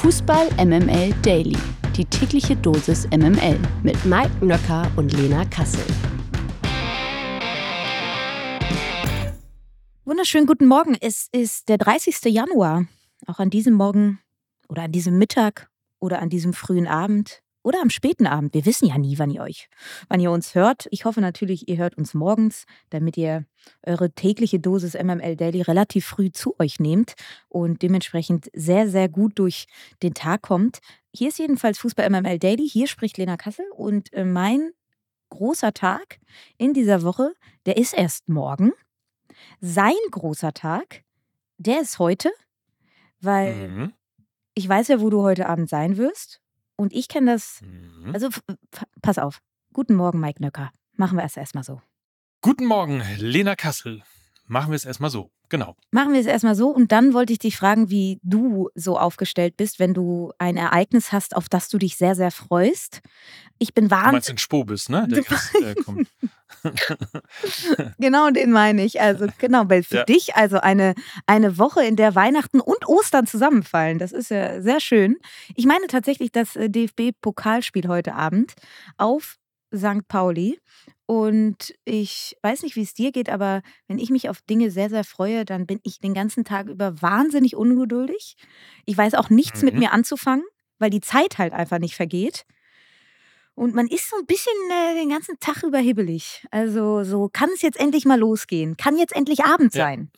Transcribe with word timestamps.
Fußball 0.00 0.48
MML 0.56 1.12
Daily. 1.20 1.58
Die 1.94 2.06
tägliche 2.06 2.56
Dosis 2.56 3.06
MML 3.10 3.58
mit 3.82 4.02
Mike 4.06 4.42
Nöcker 4.42 4.90
und 4.96 5.12
Lena 5.12 5.44
Kassel. 5.44 5.84
Wunderschönen 10.06 10.46
guten 10.46 10.64
Morgen. 10.64 10.96
Es 11.02 11.28
ist 11.32 11.68
der 11.68 11.76
30. 11.76 12.32
Januar. 12.32 12.86
Auch 13.26 13.40
an 13.40 13.50
diesem 13.50 13.74
Morgen 13.74 14.20
oder 14.70 14.84
an 14.84 14.92
diesem 14.92 15.18
Mittag 15.18 15.68
oder 15.98 16.22
an 16.22 16.30
diesem 16.30 16.54
frühen 16.54 16.86
Abend 16.86 17.42
oder 17.62 17.80
am 17.82 17.90
späten 17.90 18.26
Abend. 18.26 18.54
Wir 18.54 18.64
wissen 18.66 18.86
ja 18.88 18.96
nie, 18.98 19.18
wann 19.18 19.30
ihr 19.30 19.42
euch, 19.42 19.68
wann 20.08 20.20
ihr 20.20 20.30
uns 20.30 20.54
hört. 20.54 20.86
Ich 20.90 21.04
hoffe 21.04 21.20
natürlich, 21.20 21.68
ihr 21.68 21.76
hört 21.76 21.96
uns 21.98 22.14
morgens, 22.14 22.64
damit 22.90 23.16
ihr 23.16 23.44
eure 23.82 24.10
tägliche 24.12 24.60
Dosis 24.60 24.94
MML 24.94 25.36
Daily 25.36 25.62
relativ 25.62 26.06
früh 26.06 26.30
zu 26.32 26.54
euch 26.58 26.80
nehmt 26.80 27.14
und 27.48 27.82
dementsprechend 27.82 28.48
sehr, 28.54 28.88
sehr 28.88 29.08
gut 29.08 29.38
durch 29.38 29.66
den 30.02 30.14
Tag 30.14 30.42
kommt. 30.42 30.78
Hier 31.14 31.28
ist 31.28 31.38
jedenfalls 31.38 31.78
Fußball 31.78 32.08
MML 32.08 32.38
Daily. 32.38 32.68
Hier 32.68 32.86
spricht 32.86 33.18
Lena 33.18 33.36
Kassel 33.36 33.66
und 33.76 34.12
äh, 34.12 34.24
mein 34.24 34.70
großer 35.30 35.72
Tag 35.72 36.18
in 36.58 36.72
dieser 36.74 37.02
Woche, 37.02 37.34
der 37.66 37.76
ist 37.76 37.94
erst 37.94 38.28
morgen. 38.28 38.72
Sein 39.60 39.94
großer 40.10 40.52
Tag, 40.52 41.02
der 41.58 41.80
ist 41.80 41.98
heute, 41.98 42.30
weil 43.20 43.68
Mhm. 43.68 43.92
ich 44.54 44.68
weiß 44.68 44.88
ja, 44.88 45.00
wo 45.00 45.10
du 45.10 45.22
heute 45.22 45.48
Abend 45.48 45.68
sein 45.68 45.96
wirst. 45.96 46.40
Und 46.80 46.94
ich 46.94 47.08
kenne 47.08 47.32
das. 47.32 47.60
Mhm. 47.60 48.14
Also, 48.14 48.30
pass 49.02 49.18
auf. 49.18 49.42
Guten 49.74 49.94
Morgen, 49.94 50.18
Mike 50.18 50.42
Nöcker. 50.42 50.72
Machen 50.96 51.18
wir 51.18 51.24
es 51.24 51.36
erstmal 51.36 51.62
so. 51.62 51.82
Guten 52.40 52.64
Morgen, 52.64 53.02
Lena 53.18 53.54
Kassel. 53.54 54.02
Machen 54.50 54.72
wir 54.72 54.76
es 54.76 54.84
erstmal 54.84 55.10
so. 55.10 55.30
Genau. 55.48 55.76
Machen 55.92 56.12
wir 56.12 56.20
es 56.20 56.26
erstmal 56.26 56.56
so. 56.56 56.68
Und 56.70 56.90
dann 56.90 57.14
wollte 57.14 57.32
ich 57.32 57.38
dich 57.38 57.56
fragen, 57.56 57.88
wie 57.88 58.18
du 58.24 58.68
so 58.74 58.98
aufgestellt 58.98 59.56
bist, 59.56 59.78
wenn 59.78 59.94
du 59.94 60.32
ein 60.38 60.56
Ereignis 60.56 61.12
hast, 61.12 61.36
auf 61.36 61.48
das 61.48 61.68
du 61.68 61.78
dich 61.78 61.96
sehr, 61.96 62.16
sehr 62.16 62.32
freust. 62.32 63.00
Ich 63.58 63.74
bin 63.74 63.88
Du 63.88 63.94
meinst 63.94 64.06
wahnsinnig. 64.06 64.26
den 64.26 64.38
Spobis, 64.38 64.88
ne? 64.88 65.06
Der 65.08 65.18
jetzt, 65.18 65.54
äh, 65.54 65.74
kommt. 65.84 66.08
Genau, 67.98 68.30
den 68.30 68.50
meine 68.50 68.84
ich. 68.84 69.00
Also, 69.00 69.26
genau, 69.38 69.68
weil 69.68 69.82
für 69.82 69.98
Ja. 69.98 70.04
dich 70.04 70.34
also 70.34 70.58
eine, 70.58 70.94
eine 71.26 71.58
Woche, 71.58 71.84
in 71.84 71.96
der 71.96 72.14
Weihnachten 72.14 72.60
und 72.60 72.86
Ostern 72.88 73.26
zusammenfallen. 73.26 73.98
Das 73.98 74.12
ist 74.12 74.30
ja 74.30 74.60
sehr 74.62 74.80
schön. 74.80 75.16
Ich 75.54 75.66
meine 75.66 75.86
tatsächlich 75.86 76.32
das 76.32 76.56
äh, 76.56 76.68
DFB-Pokalspiel 76.68 77.88
heute 77.88 78.14
Abend 78.14 78.54
auf 78.98 79.36
St. 79.74 80.06
Pauli. 80.08 80.58
Und 81.10 81.74
ich 81.84 82.36
weiß 82.42 82.62
nicht, 82.62 82.76
wie 82.76 82.82
es 82.82 82.94
dir 82.94 83.10
geht, 83.10 83.30
aber 83.30 83.62
wenn 83.88 83.98
ich 83.98 84.10
mich 84.10 84.28
auf 84.28 84.42
Dinge 84.42 84.70
sehr, 84.70 84.88
sehr 84.88 85.02
freue, 85.02 85.44
dann 85.44 85.66
bin 85.66 85.80
ich 85.82 85.98
den 85.98 86.14
ganzen 86.14 86.44
Tag 86.44 86.68
über 86.68 87.02
wahnsinnig 87.02 87.56
ungeduldig. 87.56 88.36
Ich 88.86 88.96
weiß 88.96 89.14
auch 89.14 89.28
nichts 89.28 89.62
mit 89.64 89.74
Mhm. 89.74 89.80
mir 89.80 89.92
anzufangen, 89.92 90.44
weil 90.78 90.90
die 90.90 91.00
Zeit 91.00 91.38
halt 91.38 91.52
einfach 91.52 91.80
nicht 91.80 91.96
vergeht. 91.96 92.44
Und 93.56 93.74
man 93.74 93.88
ist 93.88 94.08
so 94.08 94.18
ein 94.18 94.26
bisschen 94.26 94.52
äh, 94.70 94.94
den 95.00 95.08
ganzen 95.08 95.40
Tag 95.40 95.64
über 95.64 95.78
hibbelig. 95.78 96.46
Also 96.52 97.02
so, 97.02 97.28
kann 97.28 97.50
es 97.54 97.62
jetzt 97.62 97.80
endlich 97.80 98.04
mal 98.04 98.18
losgehen? 98.20 98.76
Kann 98.76 98.96
jetzt 98.96 99.16
endlich 99.16 99.44
Abend 99.44 99.74
Ja. 99.74 99.86
sein? 99.86 100.12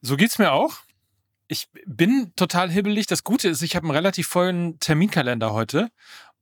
So 0.00 0.16
geht's 0.16 0.38
mir 0.38 0.52
auch. 0.52 0.76
Ich 1.48 1.68
bin 1.84 2.32
total 2.34 2.70
hibbelig. 2.70 3.06
Das 3.08 3.24
Gute 3.24 3.50
ist, 3.50 3.60
ich 3.60 3.76
habe 3.76 3.84
einen 3.84 3.94
relativ 3.94 4.26
vollen 4.26 4.78
Terminkalender 4.80 5.52
heute 5.52 5.90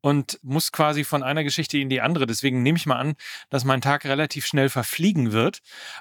und 0.07 0.39
muss 0.45 0.71
quasi 0.71 1.03
von 1.03 1.25
einer 1.25 1.43
Geschichte 1.43 1.79
in 1.79 1.89
die 1.89 2.01
andere. 2.01 2.27
Deswegen 2.27 2.63
nehme 2.63 2.79
ich 2.79 2.87
mal 2.87 2.95
an, 2.95 3.15
dass 3.51 3.65
mein 3.65 3.81
Tag 3.81 4.05
relativ 4.05 4.47
schnell 4.47 4.69
verfliegen 4.69 5.33
wird. 5.33 5.59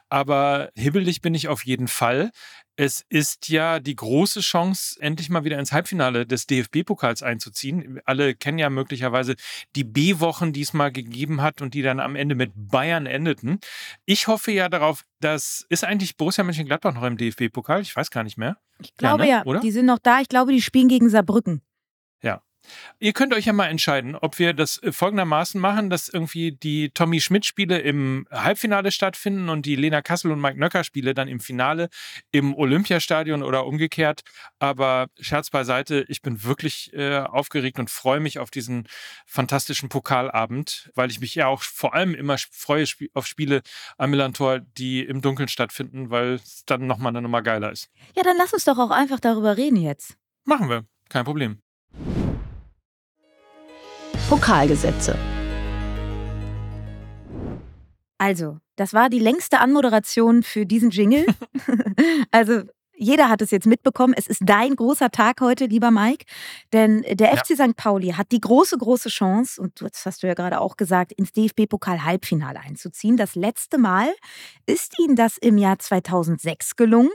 Aber 0.09 0.69
hibbelig 0.75 1.21
bin 1.21 1.33
ich 1.33 1.47
auf 1.47 1.65
jeden 1.65 1.87
Fall. 1.87 2.29
Es 2.75 3.03
ist 3.09 3.49
ja 3.49 3.79
die 3.79 3.95
große 3.95 4.41
Chance, 4.41 5.01
endlich 5.01 5.31
mal 5.31 5.43
wieder 5.43 5.57
ins 5.57 5.71
Halbfinale 5.71 6.27
des 6.27 6.45
DFB-Pokals 6.45 7.23
einzuziehen. 7.23 7.99
Alle 8.05 8.35
kennen 8.35 8.59
ja 8.59 8.69
möglicherweise 8.69 9.37
die 9.75 9.83
B-Wochen, 9.83 10.53
die 10.53 10.61
es 10.61 10.73
mal 10.73 10.91
gegeben 10.91 11.41
hat 11.41 11.63
und 11.63 11.73
die 11.73 11.81
dann 11.81 11.99
am 11.99 12.15
Ende 12.15 12.35
mit 12.35 12.51
Bayern 12.53 13.07
endeten. 13.07 13.59
Ich 14.05 14.27
hoffe 14.27 14.51
ja 14.51 14.69
darauf, 14.69 15.01
dass 15.19 15.65
ist 15.69 15.83
eigentlich 15.83 16.15
Borussia 16.15 16.43
Mönchengladbach 16.43 16.93
noch 16.93 17.01
im 17.01 17.17
DFB-Pokal? 17.17 17.81
Ich 17.81 17.95
weiß 17.95 18.11
gar 18.11 18.23
nicht 18.23 18.37
mehr. 18.37 18.57
Ich 18.83 18.93
glaube 18.93 19.23
ne? 19.23 19.29
ja, 19.29 19.45
Oder? 19.45 19.61
die 19.61 19.71
sind 19.71 19.87
noch 19.87 19.97
da. 19.97 20.21
Ich 20.21 20.29
glaube, 20.29 20.51
die 20.51 20.61
spielen 20.61 20.89
gegen 20.89 21.09
Saarbrücken. 21.09 21.63
Ihr 22.99 23.13
könnt 23.13 23.33
euch 23.33 23.45
ja 23.45 23.53
mal 23.53 23.67
entscheiden, 23.67 24.15
ob 24.15 24.39
wir 24.39 24.53
das 24.53 24.81
äh, 24.83 24.91
folgendermaßen 24.91 25.59
machen, 25.59 25.89
dass 25.89 26.09
irgendwie 26.09 26.51
die 26.51 26.89
Tommy 26.91 27.19
Schmidt-Spiele 27.21 27.79
im 27.79 28.27
Halbfinale 28.31 28.91
stattfinden 28.91 29.49
und 29.49 29.65
die 29.65 29.75
Lena 29.75 30.01
Kassel 30.01 30.31
und 30.31 30.39
Mike 30.39 30.59
Nöcker-Spiele 30.59 31.13
dann 31.13 31.27
im 31.27 31.39
Finale 31.39 31.89
im 32.31 32.55
Olympiastadion 32.55 33.43
oder 33.43 33.65
umgekehrt. 33.65 34.21
Aber 34.59 35.07
Scherz 35.19 35.49
beiseite, 35.49 36.05
ich 36.07 36.21
bin 36.21 36.43
wirklich 36.43 36.93
äh, 36.93 37.19
aufgeregt 37.19 37.79
und 37.79 37.89
freue 37.89 38.19
mich 38.19 38.39
auf 38.39 38.51
diesen 38.51 38.87
fantastischen 39.25 39.89
Pokalabend, 39.89 40.91
weil 40.95 41.11
ich 41.11 41.19
mich 41.19 41.35
ja 41.35 41.47
auch 41.47 41.61
vor 41.61 41.93
allem 41.93 42.15
immer 42.15 42.37
freue 42.37 42.85
auf 43.13 43.27
Spiele 43.27 43.61
am 43.97 44.11
Millantor, 44.11 44.59
die 44.59 45.01
im 45.03 45.21
Dunkeln 45.21 45.47
stattfinden, 45.47 46.09
weil 46.09 46.35
es 46.35 46.63
dann 46.65 46.87
nochmal 46.87 47.11
eine 47.11 47.21
Nummer 47.21 47.41
geiler 47.41 47.71
ist. 47.71 47.89
Ja, 48.15 48.23
dann 48.23 48.37
lass 48.37 48.53
uns 48.53 48.65
doch 48.65 48.77
auch 48.77 48.91
einfach 48.91 49.19
darüber 49.19 49.57
reden 49.57 49.77
jetzt. 49.77 50.17
Machen 50.43 50.69
wir, 50.69 50.85
kein 51.09 51.25
Problem. 51.25 51.61
Pokalgesetze. 54.29 55.15
Also, 58.17 58.57
das 58.75 58.93
war 58.93 59.09
die 59.09 59.19
längste 59.19 59.59
Anmoderation 59.59 60.41
für 60.41 60.65
diesen 60.65 60.89
Jingle. 60.89 61.27
also, 62.31 62.63
jeder 62.97 63.29
hat 63.29 63.43
es 63.43 63.51
jetzt 63.51 63.67
mitbekommen. 63.67 64.15
Es 64.17 64.25
ist 64.25 64.41
dein 64.43 64.75
großer 64.75 65.11
Tag 65.11 65.41
heute, 65.41 65.65
lieber 65.65 65.91
Mike. 65.91 66.25
Denn 66.73 67.03
der 67.03 67.33
Ja. 67.33 67.37
FC 67.37 67.53
St. 67.55 67.75
Pauli 67.75 68.13
hat 68.13 68.31
die 68.31 68.39
große, 68.39 68.77
große 68.79 69.09
Chance, 69.09 69.61
und 69.61 69.79
das 69.81 70.05
hast 70.05 70.23
du 70.23 70.27
ja 70.27 70.33
gerade 70.33 70.59
auch 70.59 70.75
gesagt, 70.75 71.11
ins 71.11 71.31
DFB-Pokal-Halbfinale 71.33 72.59
einzuziehen. 72.61 73.17
Das 73.17 73.35
letzte 73.35 73.77
Mal 73.77 74.11
ist 74.65 74.97
ihnen 74.97 75.15
das 75.15 75.37
im 75.37 75.59
Jahr 75.59 75.77
2006 75.77 76.75
gelungen. 76.77 77.11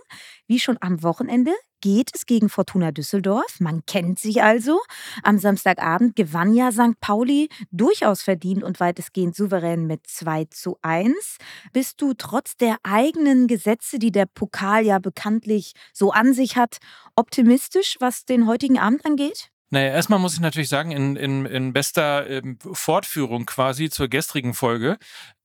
Wie 0.46 0.60
schon 0.60 0.76
am 0.80 1.02
Wochenende 1.02 1.52
geht 1.80 2.10
es 2.14 2.26
gegen 2.26 2.48
Fortuna 2.48 2.92
Düsseldorf. 2.92 3.60
Man 3.60 3.84
kennt 3.86 4.18
sich 4.18 4.42
also. 4.42 4.80
Am 5.22 5.38
Samstagabend 5.38 6.16
gewann 6.16 6.54
ja 6.54 6.72
St. 6.72 7.00
Pauli 7.00 7.48
durchaus 7.70 8.22
verdient 8.22 8.62
und 8.62 8.80
weitestgehend 8.80 9.34
souverän 9.36 9.86
mit 9.86 10.06
2 10.06 10.46
zu 10.46 10.78
1. 10.82 11.38
Bist 11.72 12.00
du 12.00 12.14
trotz 12.14 12.56
der 12.56 12.76
eigenen 12.82 13.46
Gesetze, 13.46 13.98
die 13.98 14.12
der 14.12 14.26
Pokal 14.26 14.84
ja 14.84 14.98
bekanntlich 14.98 15.72
so 15.92 16.12
an 16.12 16.34
sich 16.34 16.56
hat, 16.56 16.78
optimistisch, 17.16 17.96
was 18.00 18.24
den 18.24 18.46
heutigen 18.46 18.78
Abend 18.78 19.04
angeht? 19.04 19.50
Naja, 19.72 19.92
erstmal 19.92 20.18
muss 20.18 20.34
ich 20.34 20.40
natürlich 20.40 20.68
sagen, 20.68 20.90
in, 20.90 21.14
in, 21.14 21.46
in 21.46 21.72
bester 21.72 22.28
ähm, 22.28 22.58
Fortführung 22.60 23.46
quasi 23.46 23.88
zur 23.88 24.08
gestrigen 24.08 24.52
Folge, 24.52 24.98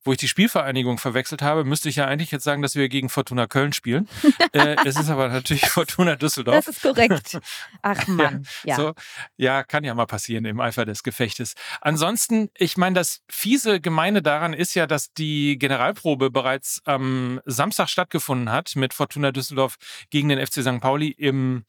wo 0.05 0.11
ich 0.11 0.17
die 0.19 0.27
Spielvereinigung 0.27 0.97
verwechselt 0.97 1.41
habe, 1.41 1.65
müsste 1.65 1.89
ich 1.89 1.97
ja 1.97 2.05
eigentlich 2.05 2.31
jetzt 2.31 2.43
sagen, 2.43 2.61
dass 2.61 2.75
wir 2.75 2.87
gegen 2.89 3.09
Fortuna 3.09 3.47
Köln 3.47 3.73
spielen. 3.73 4.07
äh, 4.53 4.75
es 4.85 4.97
ist 4.97 5.09
aber 5.09 5.27
natürlich 5.27 5.67
Fortuna 5.67 6.15
Düsseldorf. 6.15 6.65
Das 6.65 6.67
ist 6.67 6.81
korrekt. 6.81 7.39
Ach 7.81 8.07
Mann, 8.07 8.47
ja. 8.63 8.75
So, 8.75 8.93
ja, 9.35 9.63
kann 9.63 9.83
ja 9.83 9.93
mal 9.95 10.05
passieren 10.05 10.45
im 10.45 10.59
Eifer 10.59 10.85
des 10.85 11.03
Gefechtes. 11.03 11.55
Ansonsten, 11.81 12.49
ich 12.55 12.77
meine, 12.77 12.93
das 12.93 13.23
fiese 13.27 13.81
Gemeine 13.81 14.21
daran 14.21 14.53
ist 14.53 14.75
ja, 14.75 14.87
dass 14.87 15.11
die 15.11 15.57
Generalprobe 15.57 16.29
bereits 16.29 16.81
am 16.85 17.41
Samstag 17.45 17.89
stattgefunden 17.89 18.51
hat 18.51 18.75
mit 18.75 18.93
Fortuna 18.93 19.31
Düsseldorf 19.31 19.75
gegen 20.11 20.29
den 20.29 20.45
FC 20.45 20.61
St. 20.61 20.79
Pauli 20.79 21.09
im 21.09 21.65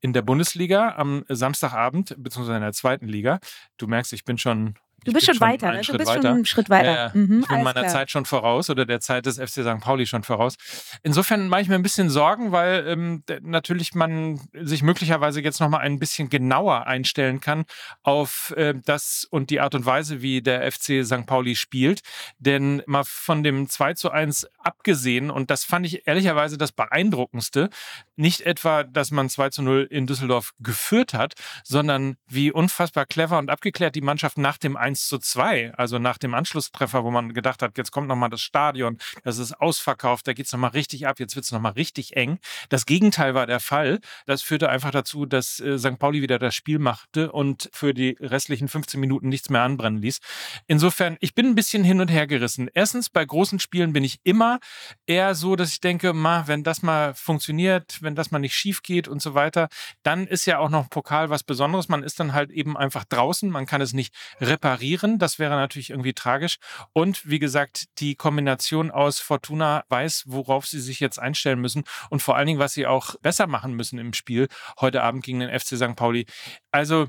in 0.00 0.12
der 0.12 0.22
Bundesliga 0.22 0.94
am 0.96 1.24
Samstagabend, 1.28 2.14
beziehungsweise 2.18 2.56
in 2.56 2.62
der 2.62 2.72
zweiten 2.72 3.08
Liga. 3.08 3.40
Du 3.78 3.86
merkst, 3.86 4.12
ich 4.12 4.24
bin 4.24 4.38
schon. 4.38 4.74
Du 5.04 5.12
bist 5.12 5.26
bin 5.26 5.36
schon 5.36 5.40
weiter, 5.40 5.70
ne? 5.70 5.78
Du 5.78 5.84
Schritt 5.84 5.98
bist 5.98 6.10
weiter. 6.10 6.22
schon 6.22 6.30
einen 6.32 6.44
Schritt 6.44 6.70
weiter. 6.70 6.92
Ja. 6.92 7.10
Mhm, 7.14 7.40
ich 7.40 7.48
bin 7.48 7.62
meiner 7.62 7.80
klar. 7.80 7.88
Zeit 7.92 8.10
schon 8.10 8.24
voraus 8.26 8.68
oder 8.68 8.84
der 8.84 9.00
Zeit 9.00 9.26
des 9.26 9.38
FC 9.38 9.62
St. 9.62 9.80
Pauli 9.80 10.06
schon 10.06 10.24
voraus. 10.24 10.56
Insofern 11.02 11.48
mache 11.48 11.62
ich 11.62 11.68
mir 11.68 11.76
ein 11.76 11.82
bisschen 11.82 12.10
Sorgen, 12.10 12.50
weil 12.50 12.84
ähm, 12.88 13.22
natürlich 13.42 13.94
man 13.94 14.40
sich 14.54 14.82
möglicherweise 14.82 15.40
jetzt 15.40 15.60
nochmal 15.60 15.80
ein 15.82 15.98
bisschen 16.00 16.28
genauer 16.30 16.86
einstellen 16.86 17.40
kann 17.40 17.64
auf 18.02 18.52
äh, 18.56 18.74
das 18.84 19.26
und 19.30 19.50
die 19.50 19.60
Art 19.60 19.76
und 19.76 19.86
Weise, 19.86 20.20
wie 20.20 20.42
der 20.42 20.70
FC 20.70 21.04
St. 21.06 21.26
Pauli 21.26 21.54
spielt. 21.54 22.00
Denn 22.38 22.82
mal 22.86 23.04
von 23.04 23.44
dem 23.44 23.68
2 23.68 23.94
zu 23.94 24.10
1 24.10 24.48
abgesehen, 24.58 25.30
und 25.30 25.50
das 25.50 25.64
fand 25.64 25.86
ich 25.86 26.08
ehrlicherweise 26.08 26.58
das 26.58 26.72
Beeindruckendste, 26.72 27.70
nicht 28.16 28.40
etwa, 28.40 28.82
dass 28.82 29.12
man 29.12 29.28
2 29.30 29.50
zu 29.50 29.62
0 29.62 29.86
in 29.90 30.08
Düsseldorf 30.08 30.54
geführt 30.58 31.14
hat, 31.14 31.34
sondern 31.62 32.16
wie 32.26 32.50
unfassbar 32.50 33.06
clever 33.06 33.38
und 33.38 33.48
abgeklärt 33.48 33.94
die 33.94 34.00
Mannschaft 34.00 34.38
nach 34.38 34.58
dem 34.58 34.76
1 34.76 34.87
zu 34.94 35.18
2. 35.18 35.74
Also 35.74 35.98
nach 35.98 36.18
dem 36.18 36.34
Anschlusstreffer, 36.34 37.04
wo 37.04 37.10
man 37.10 37.32
gedacht 37.34 37.62
hat, 37.62 37.76
jetzt 37.76 37.90
kommt 37.90 38.08
nochmal 38.08 38.30
das 38.30 38.40
Stadion, 38.40 38.98
das 39.24 39.38
ist 39.38 39.60
ausverkauft, 39.60 40.26
da 40.26 40.32
geht 40.32 40.46
es 40.46 40.52
nochmal 40.52 40.70
richtig 40.70 41.06
ab, 41.06 41.18
jetzt 41.20 41.36
wird 41.36 41.44
es 41.44 41.52
nochmal 41.52 41.72
richtig 41.72 42.16
eng. 42.16 42.38
Das 42.68 42.86
Gegenteil 42.86 43.34
war 43.34 43.46
der 43.46 43.60
Fall. 43.60 44.00
Das 44.26 44.42
führte 44.42 44.68
einfach 44.68 44.90
dazu, 44.90 45.26
dass 45.26 45.60
äh, 45.60 45.78
St. 45.78 45.98
Pauli 45.98 46.22
wieder 46.22 46.38
das 46.38 46.54
Spiel 46.54 46.78
machte 46.78 47.32
und 47.32 47.68
für 47.72 47.94
die 47.94 48.16
restlichen 48.20 48.68
15 48.68 48.98
Minuten 49.00 49.28
nichts 49.28 49.50
mehr 49.50 49.62
anbrennen 49.62 50.00
ließ. 50.00 50.20
Insofern, 50.66 51.16
ich 51.20 51.34
bin 51.34 51.46
ein 51.46 51.54
bisschen 51.54 51.84
hin 51.84 52.00
und 52.00 52.08
her 52.08 52.26
gerissen. 52.26 52.68
Erstens, 52.72 53.10
bei 53.10 53.24
großen 53.24 53.60
Spielen 53.60 53.92
bin 53.92 54.04
ich 54.04 54.20
immer 54.24 54.58
eher 55.06 55.34
so, 55.34 55.56
dass 55.56 55.72
ich 55.72 55.80
denke, 55.80 56.12
ma, 56.12 56.46
wenn 56.46 56.64
das 56.64 56.82
mal 56.82 57.14
funktioniert, 57.14 57.98
wenn 58.00 58.14
das 58.14 58.30
mal 58.30 58.38
nicht 58.38 58.54
schief 58.54 58.82
geht 58.82 59.08
und 59.08 59.20
so 59.20 59.34
weiter, 59.34 59.68
dann 60.02 60.26
ist 60.26 60.46
ja 60.46 60.58
auch 60.58 60.70
noch 60.70 60.88
Pokal 60.90 61.30
was 61.30 61.42
Besonderes. 61.42 61.88
Man 61.88 62.02
ist 62.02 62.20
dann 62.20 62.32
halt 62.32 62.50
eben 62.50 62.76
einfach 62.76 63.04
draußen, 63.04 63.50
man 63.50 63.66
kann 63.66 63.80
es 63.80 63.92
nicht 63.92 64.14
reparieren. 64.40 64.77
Das 65.18 65.38
wäre 65.38 65.56
natürlich 65.56 65.90
irgendwie 65.90 66.14
tragisch. 66.14 66.58
Und 66.92 67.28
wie 67.28 67.38
gesagt, 67.38 67.86
die 67.98 68.14
Kombination 68.14 68.90
aus 68.90 69.20
Fortuna 69.20 69.84
weiß, 69.88 70.24
worauf 70.26 70.66
sie 70.66 70.80
sich 70.80 71.00
jetzt 71.00 71.18
einstellen 71.18 71.60
müssen 71.60 71.84
und 72.10 72.22
vor 72.22 72.36
allen 72.36 72.46
Dingen, 72.46 72.58
was 72.58 72.74
sie 72.74 72.86
auch 72.86 73.14
besser 73.16 73.46
machen 73.46 73.74
müssen 73.74 73.98
im 73.98 74.12
Spiel 74.12 74.48
heute 74.80 75.02
Abend 75.02 75.24
gegen 75.24 75.40
den 75.40 75.50
FC 75.50 75.76
St. 75.76 75.96
Pauli. 75.96 76.26
Also 76.70 77.08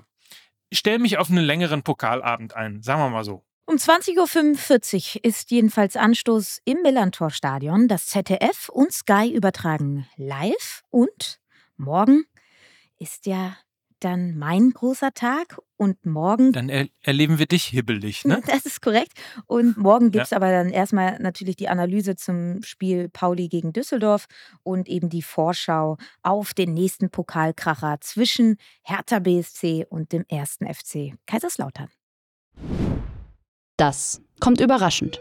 ich 0.69 0.79
stelle 0.79 0.99
mich 0.99 1.17
auf 1.17 1.29
einen 1.29 1.43
längeren 1.43 1.83
Pokalabend 1.83 2.55
ein, 2.55 2.81
sagen 2.81 3.01
wir 3.01 3.09
mal 3.09 3.23
so. 3.23 3.43
Um 3.65 3.75
20.45 3.75 5.17
Uhr 5.17 5.25
ist 5.25 5.51
jedenfalls 5.51 5.95
Anstoß 5.95 6.61
im 6.65 6.81
Millantor-Stadion. 6.81 7.87
Das 7.87 8.07
ZDF 8.07 8.69
und 8.69 8.91
Sky 8.91 9.31
übertragen 9.31 10.07
live. 10.17 10.83
Und 10.89 11.39
morgen 11.77 12.25
ist 12.97 13.27
ja 13.27 13.55
dann 13.99 14.37
mein 14.37 14.71
großer 14.71 15.13
Tag 15.13 15.59
und 15.77 16.05
morgen. 16.05 16.51
Dann 16.51 16.69
er 16.69 16.87
erleben 17.01 17.39
wir 17.39 17.45
dich 17.45 17.65
hibbelig, 17.65 18.25
ne? 18.25 18.41
Das 18.47 18.65
ist 18.65 18.81
korrekt. 18.81 19.13
Und 19.45 19.77
morgen 19.77 20.11
gibt 20.11 20.25
es 20.25 20.31
ja. 20.31 20.37
aber 20.37 20.51
dann 20.51 20.69
erstmal 20.69 21.19
natürlich 21.19 21.55
die 21.55 21.69
Analyse 21.69 22.15
zum 22.15 22.61
Spiel 22.63 23.09
Pauli 23.09 23.47
gegen 23.47 23.73
Düsseldorf 23.73 24.27
und 24.63 24.87
eben 24.89 25.09
die 25.09 25.21
Vorschau 25.21 25.97
auf 26.21 26.53
den 26.53 26.73
nächsten 26.73 27.09
Pokalkracher 27.09 27.97
zwischen 28.01 28.57
Hertha 28.83 29.19
BSC 29.19 29.85
und 29.89 30.11
dem 30.11 30.25
ersten 30.27 30.71
FC 30.71 31.13
Kaiserslautern. 31.25 31.89
Das 33.77 34.21
kommt 34.39 34.59
überraschend. 34.59 35.19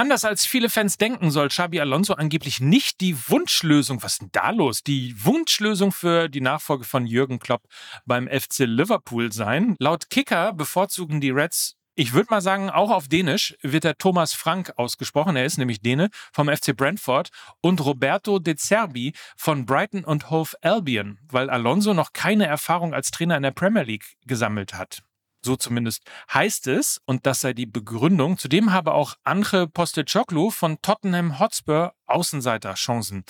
Anders 0.00 0.24
als 0.24 0.46
viele 0.46 0.70
Fans 0.70 0.96
denken, 0.96 1.30
soll 1.30 1.48
Xabi 1.48 1.78
Alonso 1.78 2.14
angeblich 2.14 2.58
nicht 2.58 3.02
die 3.02 3.14
Wunschlösung, 3.28 4.02
was 4.02 4.12
ist 4.12 4.22
denn 4.22 4.30
da 4.32 4.48
los? 4.48 4.82
Die 4.82 5.14
Wunschlösung 5.22 5.92
für 5.92 6.30
die 6.30 6.40
Nachfolge 6.40 6.84
von 6.84 7.06
Jürgen 7.06 7.38
Klopp 7.38 7.64
beim 8.06 8.26
FC 8.26 8.60
Liverpool 8.60 9.30
sein. 9.30 9.76
Laut 9.78 10.08
Kicker 10.08 10.54
bevorzugen 10.54 11.20
die 11.20 11.28
Reds 11.28 11.76
ich 11.96 12.14
würde 12.14 12.28
mal 12.30 12.40
sagen, 12.40 12.70
auch 12.70 12.90
auf 12.90 13.08
Dänisch 13.08 13.54
wird 13.60 13.84
der 13.84 13.98
Thomas 13.98 14.32
Frank 14.32 14.72
ausgesprochen. 14.76 15.36
Er 15.36 15.44
ist 15.44 15.58
nämlich 15.58 15.82
Däne 15.82 16.08
vom 16.32 16.48
FC 16.48 16.74
Brentford 16.74 17.28
und 17.60 17.84
Roberto 17.84 18.38
De 18.38 18.56
Zerbi 18.56 19.12
von 19.36 19.66
Brighton 19.66 20.04
und 20.04 20.30
Hove 20.30 20.56
Albion, 20.62 21.18
weil 21.28 21.50
Alonso 21.50 21.92
noch 21.92 22.14
keine 22.14 22.46
Erfahrung 22.46 22.94
als 22.94 23.10
Trainer 23.10 23.36
in 23.36 23.42
der 23.42 23.50
Premier 23.50 23.82
League 23.82 24.16
gesammelt 24.24 24.72
hat. 24.72 25.02
So 25.42 25.56
zumindest 25.56 26.02
heißt 26.32 26.66
es, 26.66 27.00
und 27.06 27.24
das 27.26 27.40
sei 27.40 27.54
die 27.54 27.66
Begründung. 27.66 28.36
Zudem 28.36 28.72
habe 28.72 28.92
auch 28.92 29.14
Anche 29.24 29.66
Postecoglou 29.66 30.50
von 30.50 30.80
Tottenham 30.82 31.38
Hotspur 31.38 31.94
Außenseiterchancen. 32.06 33.24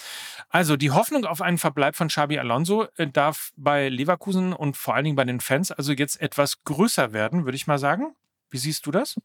Also 0.49 0.77
die 0.77 0.91
Hoffnung 0.91 1.25
auf 1.25 1.41
einen 1.41 1.59
Verbleib 1.59 1.95
von 1.95 2.09
Xabi 2.09 2.39
Alonso 2.39 2.87
äh, 2.97 3.07
darf 3.07 3.51
bei 3.57 3.89
Leverkusen 3.89 4.53
und 4.53 4.77
vor 4.77 4.95
allen 4.95 5.05
Dingen 5.05 5.17
bei 5.17 5.25
den 5.25 5.41
Fans 5.41 5.71
also 5.71 5.93
jetzt 5.93 6.21
etwas 6.21 6.65
größer 6.65 7.13
werden, 7.13 7.45
würde 7.45 7.57
ich 7.57 7.67
mal 7.67 7.79
sagen. 7.79 8.15
Wie 8.51 8.59
siehst 8.59 8.87
du 8.87 8.91
das? 8.91 9.17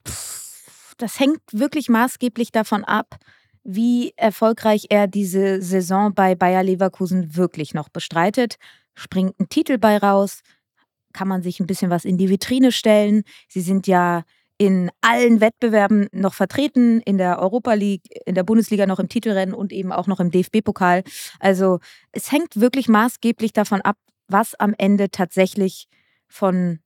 Das 0.98 1.18
hängt 1.18 1.40
wirklich 1.52 1.88
maßgeblich 1.88 2.52
davon 2.52 2.84
ab, 2.84 3.16
wie 3.64 4.12
erfolgreich 4.16 4.86
er 4.90 5.08
diese 5.08 5.60
Saison 5.60 6.14
bei 6.14 6.34
Bayer 6.34 6.62
Leverkusen 6.62 7.34
wirklich 7.36 7.74
noch 7.74 7.88
bestreitet. 7.88 8.56
Springt 8.94 9.38
ein 9.40 9.48
Titel 9.48 9.78
bei 9.78 9.98
raus? 9.98 10.40
Kann 11.16 11.28
man 11.28 11.42
sich 11.42 11.60
ein 11.60 11.66
bisschen 11.66 11.90
was 11.90 12.04
in 12.04 12.18
die 12.18 12.28
Vitrine 12.28 12.72
stellen. 12.72 13.22
Sie 13.48 13.62
sind 13.62 13.86
ja 13.86 14.22
in 14.58 14.90
allen 15.00 15.40
Wettbewerben 15.40 16.08
noch 16.12 16.34
vertreten, 16.34 17.00
in 17.00 17.16
der 17.16 17.38
Europa 17.38 17.72
League, 17.72 18.04
in 18.26 18.34
der 18.34 18.42
Bundesliga 18.42 18.86
noch 18.86 18.98
im 18.98 19.08
Titelrennen 19.08 19.54
und 19.54 19.72
eben 19.72 19.92
auch 19.92 20.06
noch 20.06 20.20
im 20.20 20.30
DFB-Pokal. 20.30 21.04
Also 21.40 21.80
es 22.12 22.32
hängt 22.32 22.60
wirklich 22.60 22.88
maßgeblich 22.88 23.54
davon 23.54 23.80
ab, 23.80 23.96
was 24.28 24.54
am 24.54 24.74
Ende 24.76 25.10
tatsächlich 25.10 25.88
von 26.28 26.80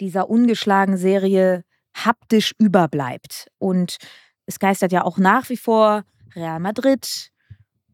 dieser 0.00 0.30
ungeschlagenen 0.30 0.98
Serie 0.98 1.64
haptisch 1.94 2.54
überbleibt. 2.58 3.48
Und 3.58 3.98
es 4.46 4.58
geistert 4.58 4.92
ja 4.92 5.04
auch 5.04 5.18
nach 5.18 5.50
wie 5.50 5.56
vor 5.56 6.04
Real 6.34 6.60
Madrid, 6.60 7.30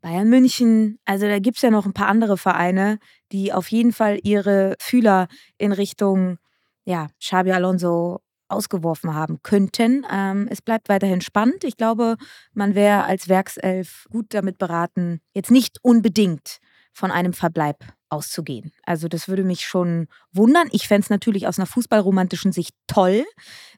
Bayern 0.03 0.29
München. 0.29 0.99
Also 1.07 1.27
da 1.27 1.39
gibt 1.39 1.57
es 1.57 1.63
ja 1.63 1.71
noch 1.71 1.87
ein 1.87 1.95
paar 1.95 2.09
andere 2.09 2.37
Vereine, 2.37 2.99
die 3.33 3.53
auf 3.53 3.69
jeden 3.69 3.93
Fall 3.93 4.19
ihre 4.23 4.75
Fühler 4.79 5.29
in 5.57 5.73
Richtung 5.73 6.39
ja, 6.85 7.07
Xabi 7.21 7.53
Alonso 7.53 8.21
ausgeworfen 8.49 9.15
haben 9.15 9.39
könnten. 9.43 10.05
Ähm, 10.13 10.47
es 10.51 10.61
bleibt 10.61 10.89
weiterhin 10.89 11.23
spannend. 11.23 11.65
Ich 11.65 11.77
glaube, 11.77 12.17
man 12.53 12.75
wäre 12.75 13.05
als 13.05 13.29
Werkself 13.29 14.07
gut 14.11 14.27
damit 14.35 14.59
beraten, 14.59 15.21
jetzt 15.33 15.51
nicht 15.51 15.79
unbedingt 15.83 16.59
von 16.93 17.11
einem 17.11 17.33
Verbleib 17.33 17.79
auszugehen. 18.13 18.73
Also 18.85 19.09
das 19.09 19.29
würde 19.29 19.43
mich 19.43 19.67
schon 19.67 20.07
wundern. 20.33 20.69
Ich 20.71 20.87
fände 20.87 21.03
es 21.03 21.11
natürlich 21.11 21.49
aus 21.49 21.59
einer 21.59 21.67
fußballromantischen 21.67 22.53
Sicht 22.53 22.75
toll, 22.87 23.25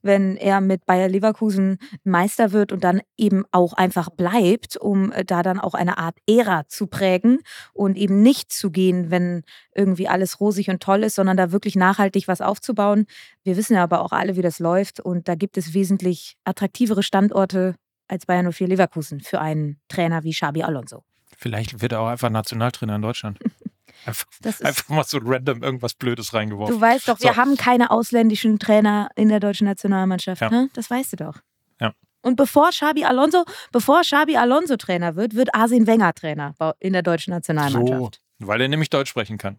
wenn 0.02 0.36
er 0.36 0.60
mit 0.60 0.84
Bayer 0.86 1.08
Leverkusen 1.08 1.78
Meister 2.02 2.52
wird 2.52 2.72
und 2.72 2.84
dann 2.84 3.00
eben 3.16 3.44
auch 3.52 3.72
einfach 3.72 4.10
bleibt, 4.10 4.76
um 4.76 5.12
äh, 5.12 5.24
da 5.24 5.42
dann 5.42 5.60
auch 5.60 5.74
eine 5.74 5.98
Art 5.98 6.16
Ära 6.28 6.66
zu 6.68 6.86
prägen 6.86 7.38
und 7.72 7.96
eben 7.96 8.22
nicht 8.22 8.52
zu 8.52 8.70
gehen, 8.70 9.10
wenn 9.10 9.42
irgendwie 9.74 10.08
alles 10.08 10.40
rosig 10.40 10.68
und 10.68 10.82
toll 10.82 11.04
ist, 11.04 11.14
sondern 11.14 11.36
da 11.36 11.52
wirklich 11.52 11.76
nachhaltig 11.76 12.28
was 12.28 12.40
aufzubauen. 12.40 13.06
Wir 13.44 13.56
wissen 13.56 13.74
ja 13.74 13.82
aber 13.82 14.00
auch 14.00 14.12
alle, 14.12 14.36
wie 14.36 14.42
das 14.42 14.58
läuft 14.58 15.00
und 15.00 15.28
da 15.28 15.36
gibt 15.36 15.56
es 15.56 15.74
wesentlich 15.74 16.36
attraktivere 16.44 17.02
Standorte 17.02 17.76
als 18.08 18.26
Bayern 18.26 18.52
04 18.52 18.68
Leverkusen 18.68 19.20
für 19.20 19.40
einen 19.40 19.78
Trainer 19.88 20.24
wie 20.24 20.32
Xabi 20.32 20.62
Alonso. 20.62 21.04
Vielleicht 21.36 21.80
wird 21.80 21.92
er 21.92 22.00
auch 22.00 22.08
einfach 22.08 22.30
Nationaltrainer 22.30 22.96
in 22.96 23.02
Deutschland. 23.02 23.38
Einfach, 24.06 24.26
einfach, 24.62 24.88
mal 24.88 25.04
so 25.04 25.18
random 25.22 25.62
irgendwas 25.62 25.94
Blödes 25.94 26.34
reingeworfen. 26.34 26.74
Du 26.74 26.80
weißt 26.80 27.08
doch, 27.08 27.18
so. 27.18 27.24
wir 27.24 27.36
haben 27.36 27.56
keine 27.56 27.90
ausländischen 27.90 28.58
Trainer 28.58 29.08
in 29.16 29.28
der 29.28 29.40
deutschen 29.40 29.66
Nationalmannschaft. 29.66 30.42
Ja. 30.42 30.50
Ne? 30.50 30.68
Das 30.74 30.90
weißt 30.90 31.14
du 31.14 31.16
doch. 31.16 31.38
Ja. 31.80 31.92
Und 32.22 32.36
bevor 32.36 32.70
Xabi 32.70 33.04
Alonso, 33.04 33.44
bevor 33.72 34.02
Xabi 34.02 34.36
Alonso 34.36 34.76
Trainer 34.76 35.16
wird, 35.16 35.34
wird 35.34 35.54
Arsene 35.54 35.86
Wenger 35.86 36.12
Trainer 36.14 36.54
in 36.80 36.92
der 36.92 37.02
deutschen 37.02 37.32
Nationalmannschaft. 37.32 38.20
So, 38.38 38.46
weil 38.46 38.60
er 38.60 38.68
nämlich 38.68 38.90
Deutsch 38.90 39.10
sprechen 39.10 39.38
kann. 39.38 39.58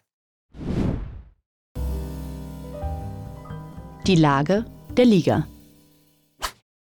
Die 4.07 4.15
Lage 4.15 4.65
der 4.95 5.05
Liga. 5.05 5.47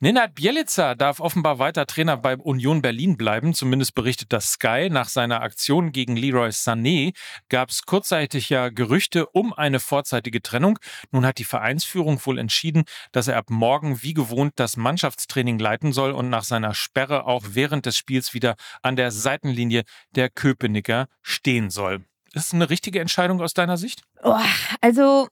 Nenad 0.02 0.36
Bielica 0.36 0.94
darf 0.94 1.22
offenbar 1.22 1.58
weiter 1.58 1.86
Trainer 1.86 2.18
bei 2.18 2.36
Union 2.36 2.82
Berlin 2.82 3.16
bleiben, 3.16 3.54
zumindest 3.54 3.96
berichtet 3.96 4.34
das 4.34 4.52
Sky. 4.52 4.90
Nach 4.92 5.08
seiner 5.08 5.42
Aktion 5.42 5.94
gegen 5.94 6.18
Leroy 6.18 6.50
Sané 6.50 7.16
gab 7.48 7.70
es 7.70 7.84
kurzzeitig 7.84 8.50
ja 8.50 8.68
Gerüchte 8.68 9.26
um 9.28 9.54
eine 9.54 9.80
vorzeitige 9.80 10.42
Trennung. 10.42 10.80
Nun 11.12 11.26
hat 11.26 11.38
die 11.38 11.46
Vereinsführung 11.46 12.20
wohl 12.26 12.40
entschieden, 12.40 12.84
dass 13.14 13.30
er 13.30 13.38
ab 13.38 13.50
morgen 13.50 14.04
wie 14.04 14.14
gewohnt 14.14 14.54
das 14.58 14.76
Mannschaftstraining 14.76 15.60
leiten 15.60 15.94
soll 15.94 16.12
und 16.12 16.30
nach 16.30 16.44
seiner 16.44 16.74
Sperre 16.74 17.26
auch 17.26 17.44
während 17.52 17.86
des 17.86 17.96
Spiels 17.96 18.34
wieder 18.34 18.58
an 18.82 18.98
der 18.98 19.12
Seitenlinie 19.12 19.84
der 20.14 20.30
Köpenicker 20.30 21.08
stehen 21.22 21.70
soll. 21.70 22.04
Ist 22.34 22.48
das 22.48 22.54
eine 22.54 22.70
richtige 22.70 23.00
Entscheidung 23.00 23.42
aus 23.42 23.54
deiner 23.54 23.78
Sicht? 23.78 24.04
Oh, 24.22 24.38
also 24.82 25.30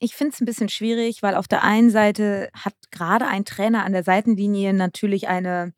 ich 0.00 0.14
finde 0.14 0.32
es 0.34 0.40
ein 0.40 0.46
bisschen 0.46 0.70
schwierig, 0.70 1.22
weil 1.22 1.34
auf 1.34 1.46
der 1.46 1.62
einen 1.62 1.90
Seite 1.90 2.48
hat 2.54 2.74
gerade 2.90 3.26
ein 3.26 3.44
Trainer 3.44 3.84
an 3.84 3.92
der 3.92 4.02
Seitenlinie 4.02 4.72
natürlich 4.72 5.28
eine 5.28 5.74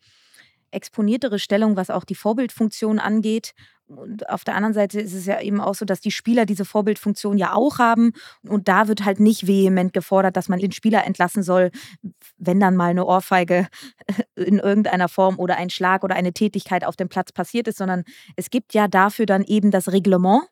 exponiertere 0.71 1.39
Stellung, 1.39 1.77
was 1.77 1.91
auch 1.91 2.05
die 2.05 2.15
Vorbildfunktion 2.15 2.99
angeht. 2.99 3.53
Und 3.87 4.31
auf 4.31 4.45
der 4.45 4.55
anderen 4.55 4.73
Seite 4.73 5.01
ist 5.01 5.13
es 5.13 5.27
ja 5.27 5.41
eben 5.41 5.61
auch 5.61 5.75
so, 5.75 5.85
dass 5.85 6.01
die 6.01 6.13
Spieler 6.13 6.47
diese 6.47 6.65
Vorbildfunktion 6.65 7.37
ja 7.37 7.53
auch 7.53 7.79
haben. 7.79 8.13
Und 8.49 8.69
da 8.69 8.89
wird 8.89 9.05
halt 9.05 9.21
nicht 9.21 9.47
vehement 9.47 9.93
gefordert, 9.93 10.37
dass 10.37 10.49
man 10.49 10.61
den 10.61 10.73
Spieler 10.73 11.05
entlassen 11.05 11.43
soll, 11.43 11.71
wenn 12.39 12.61
dann 12.61 12.77
mal 12.77 12.91
eine 12.91 13.05
Ohrfeige 13.05 13.67
in 14.37 14.61
irgendeiner 14.61 15.09
Form 15.09 15.39
oder 15.39 15.57
ein 15.57 15.69
Schlag 15.69 16.05
oder 16.05 16.15
eine 16.15 16.33
Tätigkeit 16.33 16.85
auf 16.85 16.97
dem 16.97 17.09
Platz 17.09 17.33
passiert 17.33 17.69
ist, 17.69 17.79
sondern 17.79 18.05
es 18.37 18.51
gibt 18.51 18.73
ja 18.73 18.89
dafür 18.89 19.27
dann 19.27 19.43
eben 19.43 19.71
das 19.71 19.93
Reglement 19.93 20.43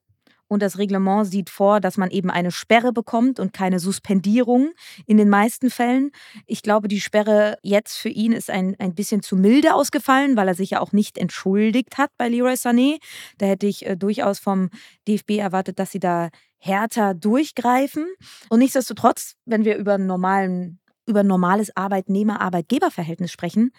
Und 0.50 0.62
das 0.62 0.78
Reglement 0.78 1.28
sieht 1.28 1.48
vor, 1.48 1.78
dass 1.80 1.96
man 1.96 2.10
eben 2.10 2.28
eine 2.28 2.50
Sperre 2.50 2.92
bekommt 2.92 3.38
und 3.38 3.52
keine 3.52 3.78
Suspendierung 3.78 4.72
in 5.06 5.16
den 5.16 5.28
meisten 5.28 5.70
Fällen. 5.70 6.10
Ich 6.44 6.62
glaube, 6.62 6.88
die 6.88 7.00
Sperre 7.00 7.56
jetzt 7.62 7.96
für 7.96 8.08
ihn 8.08 8.32
ist 8.32 8.50
ein, 8.50 8.74
ein 8.80 8.96
bisschen 8.96 9.22
zu 9.22 9.36
milde 9.36 9.74
ausgefallen, 9.74 10.36
weil 10.36 10.48
er 10.48 10.56
sich 10.56 10.70
ja 10.70 10.80
auch 10.80 10.90
nicht 10.90 11.18
entschuldigt 11.18 11.98
hat 11.98 12.10
bei 12.18 12.28
Leroy 12.28 12.54
Sané. 12.54 12.98
Da 13.38 13.46
hätte 13.46 13.68
ich 13.68 13.86
äh, 13.86 13.96
durchaus 13.96 14.40
vom 14.40 14.70
DFB 15.06 15.38
erwartet, 15.38 15.78
dass 15.78 15.92
sie 15.92 16.00
da 16.00 16.30
härter 16.58 17.14
durchgreifen. 17.14 18.06
Und 18.48 18.58
nichtsdestotrotz, 18.58 19.36
wenn 19.44 19.64
wir 19.64 19.76
über, 19.76 19.98
normalen, 19.98 20.80
über 21.06 21.22
normales 21.22 21.76
Arbeitnehmer-Arbeitgeber-Verhältnis 21.76 23.30
sprechen, 23.30 23.70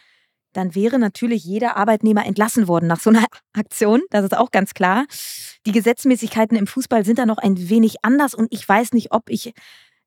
dann 0.53 0.75
wäre 0.75 1.00
natürlich 1.00 1.43
jeder 1.43 1.77
Arbeitnehmer 1.77 2.25
entlassen 2.25 2.67
worden 2.67 2.88
nach 2.88 3.00
so 3.00 3.10
einer 3.10 3.25
Aktion. 3.53 4.01
Das 4.10 4.24
ist 4.24 4.36
auch 4.36 4.51
ganz 4.51 4.74
klar. 4.74 5.05
Die 5.65 5.72
Gesetzmäßigkeiten 5.72 6.58
im 6.58 6.67
Fußball 6.67 7.05
sind 7.05 7.20
da 7.20 7.25
noch 7.25 7.38
ein 7.38 7.70
wenig 7.70 8.03
anders 8.03 8.34
und 8.34 8.48
ich 8.51 8.67
weiß 8.67 8.93
nicht, 8.93 9.12
ob 9.12 9.29
ich 9.29 9.53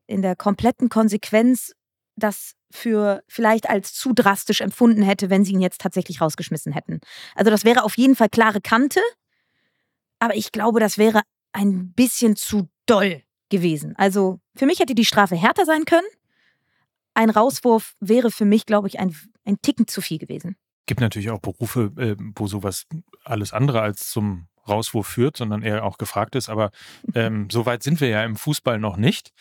in 0.07 0.23
der 0.23 0.37
kompletten 0.37 0.89
Konsequenz 0.89 1.73
das 2.17 2.55
für 2.71 3.23
vielleicht 3.29 3.69
als 3.71 3.95
zu 3.95 4.13
drastisch 4.13 4.61
empfunden 4.61 5.03
hätte, 5.03 5.31
wenn 5.31 5.45
sie 5.45 5.53
ihn 5.53 5.61
jetzt 5.61 5.81
tatsächlich 5.81 6.21
rausgeschmissen 6.21 6.73
hätten. 6.73 7.01
Also 7.35 7.51
das 7.51 7.65
wäre 7.65 7.85
auf 7.85 7.97
jeden 7.97 8.17
Fall 8.17 8.29
klare 8.29 8.61
Kante, 8.61 9.01
aber 10.19 10.35
ich 10.35 10.53
glaube, 10.53 10.81
das 10.81 10.99
wäre 10.99 11.23
ein 11.53 11.93
bisschen 11.93 12.37
zu 12.37 12.69
doll 12.87 13.23
gewesen. 13.49 13.95
Also 13.97 14.41
für 14.57 14.67
mich 14.67 14.81
hätte 14.81 14.95
die 14.95 15.05
Strafe 15.05 15.37
härter 15.37 15.65
sein 15.65 15.85
können. 15.85 16.07
Ein 17.15 17.31
Rauswurf 17.31 17.95
wäre 18.01 18.31
für 18.31 18.45
mich, 18.45 18.67
glaube 18.67 18.89
ich, 18.89 18.99
ein 18.99 19.15
ein 19.45 19.61
Ticken 19.61 19.87
zu 19.87 20.01
viel 20.01 20.19
gewesen. 20.19 20.57
Gibt 20.87 21.01
natürlich 21.01 21.31
auch 21.31 21.41
Berufe, 21.41 21.93
äh, 21.97 22.17
wo 22.37 22.47
sowas 22.47 22.87
alles 23.25 23.53
andere 23.53 23.81
als 23.81 24.11
zum 24.11 24.49
Rauswurf 24.69 25.07
führt, 25.07 25.37
sondern 25.37 25.63
eher 25.63 25.85
auch 25.85 25.99
gefragt 25.99 26.35
ist. 26.35 26.49
Aber 26.49 26.71
ähm, 27.15 27.49
so 27.51 27.67
weit 27.67 27.83
sind 27.83 28.01
wir 28.01 28.09
ja 28.09 28.25
im 28.25 28.37
Fußball 28.37 28.79
noch 28.79 28.97
nicht. 28.97 29.33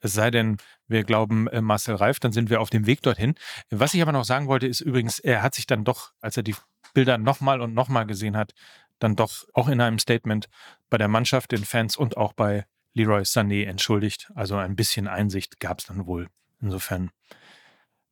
Es 0.00 0.14
sei 0.14 0.30
denn, 0.30 0.56
wir 0.88 1.04
glauben 1.04 1.46
äh, 1.48 1.60
Marcel 1.60 1.94
Reif, 1.94 2.20
dann 2.20 2.32
sind 2.32 2.50
wir 2.50 2.60
auf 2.60 2.70
dem 2.70 2.86
Weg 2.86 3.02
dorthin. 3.02 3.34
Was 3.70 3.94
ich 3.94 4.02
aber 4.02 4.12
noch 4.12 4.24
sagen 4.24 4.46
wollte, 4.46 4.66
ist 4.66 4.80
übrigens, 4.80 5.18
er 5.18 5.42
hat 5.42 5.54
sich 5.54 5.66
dann 5.66 5.84
doch, 5.84 6.12
als 6.20 6.36
er 6.36 6.42
die 6.42 6.56
Bilder 6.94 7.18
nochmal 7.18 7.60
und 7.60 7.74
nochmal 7.74 8.06
gesehen 8.06 8.36
hat, 8.36 8.52
dann 8.98 9.16
doch 9.16 9.46
auch 9.54 9.68
in 9.68 9.80
einem 9.80 9.98
Statement 9.98 10.48
bei 10.90 10.98
der 10.98 11.08
Mannschaft, 11.08 11.52
den 11.52 11.64
Fans 11.64 11.96
und 11.96 12.16
auch 12.16 12.32
bei 12.32 12.66
Leroy 12.94 13.22
Sané 13.22 13.64
entschuldigt. 13.66 14.30
Also 14.34 14.56
ein 14.56 14.74
bisschen 14.76 15.06
Einsicht 15.06 15.60
gab 15.60 15.78
es 15.78 15.86
dann 15.86 16.06
wohl. 16.06 16.28
Insofern, 16.60 17.10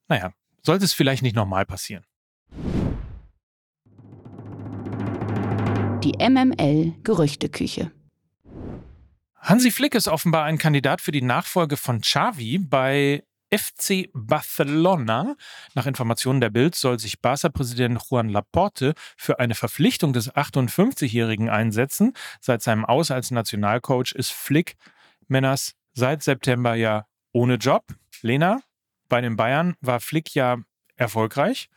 naja, 0.08 0.32
sollte 0.62 0.84
es 0.84 0.92
vielleicht 0.92 1.22
nicht 1.22 1.36
nochmal 1.36 1.66
passieren. 1.66 2.04
Die 6.02 6.12
MML 6.18 6.94
Gerüchteküche. 7.02 7.92
Hansi 9.36 9.70
Flick 9.70 9.94
ist 9.94 10.08
offenbar 10.08 10.44
ein 10.44 10.58
Kandidat 10.58 11.00
für 11.00 11.12
die 11.12 11.22
Nachfolge 11.22 11.76
von 11.76 12.00
Xavi 12.00 12.58
bei 12.58 13.24
FC 13.50 14.10
Barcelona. 14.12 15.36
Nach 15.74 15.86
Informationen 15.86 16.40
der 16.40 16.50
Bild 16.50 16.74
soll 16.74 16.98
sich 16.98 17.20
Barca-Präsident 17.20 18.00
Juan 18.10 18.28
Laporte 18.28 18.94
für 19.16 19.38
eine 19.38 19.54
Verpflichtung 19.54 20.12
des 20.12 20.32
58-Jährigen 20.32 21.48
einsetzen. 21.48 22.14
Seit 22.40 22.62
seinem 22.62 22.84
Aus 22.84 23.10
als 23.10 23.30
Nationalcoach 23.30 24.12
ist 24.12 24.32
Flick 24.32 24.76
Männers 25.28 25.74
seit 25.94 26.22
September 26.22 26.74
ja 26.74 27.06
ohne 27.32 27.54
Job. 27.54 27.84
Lena, 28.22 28.60
bei 29.08 29.20
den 29.20 29.36
Bayern 29.36 29.76
war 29.80 30.00
Flick 30.00 30.34
ja 30.34 30.58
erfolgreich. 30.96 31.68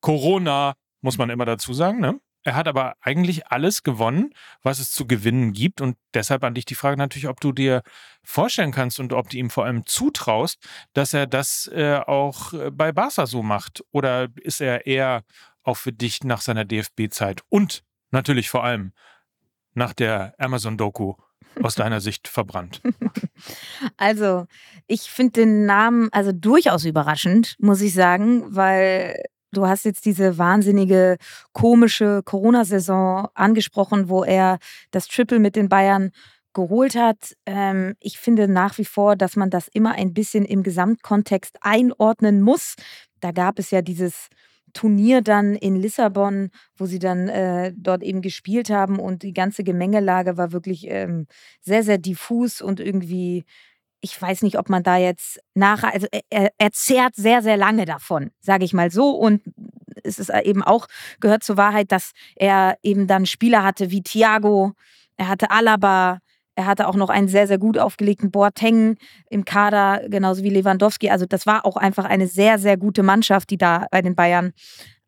Corona 0.00 0.74
muss 1.00 1.18
man 1.18 1.30
immer 1.30 1.44
dazu 1.44 1.72
sagen, 1.72 2.00
ne? 2.00 2.20
Er 2.46 2.54
hat 2.54 2.68
aber 2.68 2.94
eigentlich 3.00 3.48
alles 3.48 3.82
gewonnen, 3.82 4.32
was 4.62 4.78
es 4.78 4.92
zu 4.92 5.08
gewinnen 5.08 5.52
gibt. 5.52 5.80
Und 5.80 5.96
deshalb 6.14 6.44
an 6.44 6.54
dich 6.54 6.64
die 6.64 6.76
Frage 6.76 6.96
natürlich, 6.96 7.26
ob 7.26 7.40
du 7.40 7.50
dir 7.50 7.82
vorstellen 8.22 8.70
kannst 8.70 9.00
und 9.00 9.12
ob 9.12 9.28
du 9.30 9.36
ihm 9.36 9.50
vor 9.50 9.64
allem 9.64 9.84
zutraust, 9.84 10.64
dass 10.92 11.12
er 11.12 11.26
das 11.26 11.66
äh, 11.74 11.96
auch 12.06 12.52
äh, 12.52 12.70
bei 12.70 12.92
Barca 12.92 13.26
so 13.26 13.42
macht. 13.42 13.82
Oder 13.90 14.28
ist 14.36 14.60
er 14.60 14.86
eher 14.86 15.24
auch 15.64 15.76
für 15.76 15.92
dich 15.92 16.22
nach 16.22 16.40
seiner 16.40 16.64
DFB-Zeit 16.64 17.42
und 17.48 17.82
natürlich 18.12 18.48
vor 18.48 18.62
allem 18.62 18.92
nach 19.74 19.92
der 19.92 20.34
Amazon-Doku 20.38 21.14
aus 21.62 21.74
deiner 21.74 22.00
Sicht 22.00 22.28
verbrannt? 22.28 22.80
Also, 23.98 24.46
ich 24.86 25.02
finde 25.02 25.32
den 25.42 25.66
Namen 25.66 26.08
also 26.10 26.32
durchaus 26.32 26.84
überraschend, 26.86 27.54
muss 27.58 27.82
ich 27.82 27.92
sagen, 27.92 28.44
weil 28.48 29.22
du 29.52 29.66
hast 29.66 29.84
jetzt 29.84 30.06
diese 30.06 30.38
wahnsinnige 30.38 31.18
komische 31.52 32.22
Corona-Saison 32.24 33.28
angesprochen, 33.34 34.08
wo 34.08 34.24
er 34.24 34.58
das 34.90 35.08
Triple 35.08 35.38
mit 35.38 35.54
den 35.54 35.68
Bayern 35.68 36.12
geholt 36.54 36.96
hat. 36.96 37.34
Ähm, 37.44 37.94
ich 38.00 38.18
finde 38.18 38.48
nach 38.48 38.78
wie 38.78 38.84
vor, 38.84 39.14
dass 39.14 39.36
man 39.36 39.50
das 39.50 39.68
immer 39.68 39.92
ein 39.92 40.14
bisschen 40.14 40.44
im 40.44 40.62
Gesamtkontext 40.62 41.58
einordnen 41.60 42.40
muss. 42.40 42.74
Da 43.20 43.32
gab 43.32 43.58
es 43.58 43.70
ja 43.70 43.82
dieses 43.82 44.28
Turnier 44.76 45.22
dann 45.22 45.54
in 45.54 45.74
Lissabon, 45.74 46.50
wo 46.76 46.84
sie 46.84 46.98
dann 46.98 47.28
äh, 47.28 47.72
dort 47.74 48.02
eben 48.02 48.20
gespielt 48.20 48.68
haben 48.68 48.98
und 48.98 49.22
die 49.22 49.32
ganze 49.32 49.64
Gemengelage 49.64 50.36
war 50.36 50.52
wirklich 50.52 50.86
ähm, 50.88 51.26
sehr, 51.62 51.82
sehr 51.82 51.96
diffus 51.96 52.60
und 52.60 52.78
irgendwie, 52.78 53.44
ich 54.02 54.20
weiß 54.20 54.42
nicht, 54.42 54.58
ob 54.58 54.68
man 54.68 54.82
da 54.82 54.98
jetzt 54.98 55.40
nachher, 55.54 55.94
also 55.94 56.06
er, 56.28 56.50
er 56.58 56.72
zehrt 56.72 57.16
sehr, 57.16 57.40
sehr 57.40 57.56
lange 57.56 57.86
davon, 57.86 58.32
sage 58.40 58.66
ich 58.66 58.74
mal 58.74 58.90
so. 58.90 59.12
Und 59.12 59.40
es 60.04 60.18
ist 60.18 60.30
eben 60.44 60.62
auch, 60.62 60.88
gehört 61.20 61.42
zur 61.42 61.56
Wahrheit, 61.56 61.90
dass 61.90 62.12
er 62.34 62.76
eben 62.82 63.06
dann 63.06 63.24
Spieler 63.24 63.64
hatte 63.64 63.90
wie 63.90 64.02
Thiago, 64.02 64.72
er 65.16 65.28
hatte 65.28 65.50
Alaba, 65.50 66.18
er 66.56 66.66
hatte 66.66 66.88
auch 66.88 66.96
noch 66.96 67.10
einen 67.10 67.28
sehr, 67.28 67.46
sehr 67.46 67.58
gut 67.58 67.78
aufgelegten 67.78 68.30
Boateng 68.30 68.96
im 69.28 69.44
Kader, 69.44 70.08
genauso 70.08 70.42
wie 70.42 70.48
Lewandowski. 70.48 71.10
Also 71.10 71.26
das 71.26 71.46
war 71.46 71.66
auch 71.66 71.76
einfach 71.76 72.06
eine 72.06 72.26
sehr, 72.26 72.58
sehr 72.58 72.78
gute 72.78 73.02
Mannschaft, 73.02 73.50
die 73.50 73.58
da 73.58 73.86
bei 73.90 74.00
den 74.00 74.16
Bayern 74.16 74.52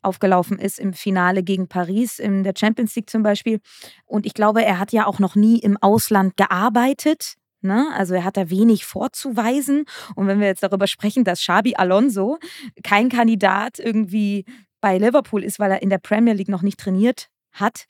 aufgelaufen 0.02 0.58
ist 0.58 0.78
im 0.78 0.92
Finale 0.92 1.42
gegen 1.42 1.66
Paris 1.66 2.18
in 2.18 2.44
der 2.44 2.52
Champions 2.56 2.94
League 2.94 3.10
zum 3.10 3.22
Beispiel. 3.22 3.60
Und 4.04 4.26
ich 4.26 4.34
glaube, 4.34 4.64
er 4.64 4.78
hat 4.78 4.92
ja 4.92 5.06
auch 5.06 5.18
noch 5.18 5.34
nie 5.34 5.58
im 5.58 5.76
Ausland 5.78 6.36
gearbeitet. 6.36 7.34
Ne? 7.62 7.88
Also 7.96 8.14
er 8.14 8.24
hat 8.24 8.36
da 8.36 8.50
wenig 8.50 8.84
vorzuweisen. 8.84 9.86
Und 10.14 10.26
wenn 10.26 10.40
wir 10.40 10.46
jetzt 10.46 10.62
darüber 10.62 10.86
sprechen, 10.86 11.24
dass 11.24 11.40
Xabi 11.40 11.74
Alonso 11.76 12.38
kein 12.84 13.08
Kandidat 13.08 13.78
irgendwie 13.78 14.44
bei 14.80 14.98
Liverpool 14.98 15.42
ist, 15.42 15.58
weil 15.58 15.72
er 15.72 15.82
in 15.82 15.90
der 15.90 15.98
Premier 15.98 16.34
League 16.34 16.48
noch 16.48 16.62
nicht 16.62 16.78
trainiert 16.78 17.28
hat, 17.52 17.86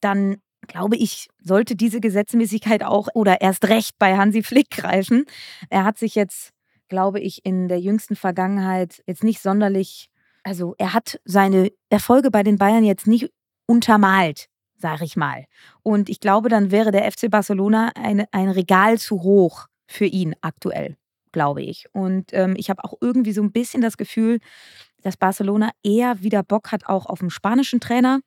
dann 0.00 0.36
glaube 0.66 0.96
ich, 0.96 1.28
sollte 1.40 1.76
diese 1.76 2.00
Gesetzmäßigkeit 2.00 2.82
auch 2.82 3.08
oder 3.14 3.40
erst 3.40 3.68
recht 3.68 3.98
bei 3.98 4.16
Hansi 4.16 4.42
Flick 4.42 4.70
greifen. 4.70 5.24
Er 5.70 5.84
hat 5.84 5.98
sich 5.98 6.14
jetzt, 6.14 6.50
glaube 6.88 7.20
ich, 7.20 7.44
in 7.44 7.68
der 7.68 7.80
jüngsten 7.80 8.16
Vergangenheit 8.16 9.02
jetzt 9.06 9.24
nicht 9.24 9.40
sonderlich, 9.40 10.08
also 10.42 10.74
er 10.78 10.92
hat 10.92 11.20
seine 11.24 11.70
Erfolge 11.88 12.30
bei 12.30 12.42
den 12.42 12.58
Bayern 12.58 12.84
jetzt 12.84 13.06
nicht 13.06 13.30
untermalt, 13.66 14.48
sage 14.76 15.04
ich 15.04 15.16
mal. 15.16 15.44
Und 15.82 16.08
ich 16.08 16.20
glaube, 16.20 16.48
dann 16.48 16.70
wäre 16.70 16.90
der 16.90 17.10
FC 17.10 17.30
Barcelona 17.30 17.92
ein, 17.94 18.26
ein 18.32 18.50
Regal 18.50 18.98
zu 18.98 19.22
hoch 19.22 19.66
für 19.86 20.06
ihn 20.06 20.34
aktuell, 20.40 20.96
glaube 21.32 21.62
ich. 21.62 21.86
Und 21.92 22.32
ähm, 22.32 22.54
ich 22.56 22.70
habe 22.70 22.84
auch 22.84 22.94
irgendwie 23.00 23.32
so 23.32 23.42
ein 23.42 23.52
bisschen 23.52 23.80
das 23.80 23.96
Gefühl, 23.96 24.38
dass 25.02 25.16
Barcelona 25.16 25.70
eher 25.82 26.22
wieder 26.22 26.42
Bock 26.42 26.72
hat, 26.72 26.86
auch 26.86 27.06
auf 27.06 27.20
einen 27.20 27.30
spanischen 27.30 27.78
Trainer 27.78 28.20